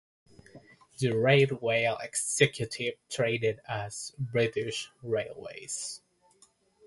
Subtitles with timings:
[0.97, 6.01] The Railway Executive traded as "British Railways".